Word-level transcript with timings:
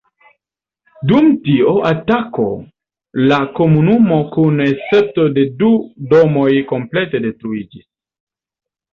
Dum 1.09 1.25
tio 1.47 1.73
atako 1.89 2.45
la 3.31 3.37
komunumo 3.59 4.17
kun 4.35 4.63
escepto 4.65 5.25
de 5.35 5.43
du 5.59 5.69
domoj 6.15 6.49
komplete 6.73 7.21
detruiĝis. 7.27 7.85